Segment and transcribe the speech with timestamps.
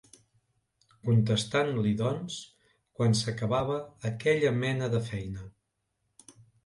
[1.09, 2.37] Contestant-li doncs
[3.01, 3.79] quan s'acabava
[4.11, 5.49] aquella mena de feina